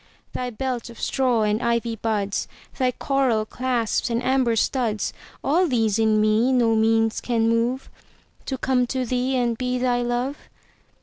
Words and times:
Thy 0.33 0.49
belt 0.49 0.89
of 0.89 0.99
straw 0.99 1.43
and 1.43 1.61
ivy 1.61 1.95
buds, 1.95 2.47
Thy 2.79 2.89
coral 2.91 3.45
clasps 3.45 4.09
and 4.09 4.23
amber 4.23 4.55
studs,—All 4.55 5.67
these 5.67 5.99
in 5.99 6.19
me 6.19 6.51
no 6.51 6.73
means 6.75 7.21
can 7.21 7.47
moveTo 7.47 8.59
come 8.59 8.87
to 8.87 9.05
thee 9.05 9.35
and 9.37 9.59
be 9.59 9.77
thy 9.77 10.01
Love. 10.01 10.49